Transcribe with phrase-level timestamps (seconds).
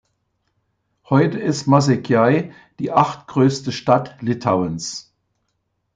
[1.11, 5.13] Heute ist Mažeikiai die achtgrößte Stadt Litauens.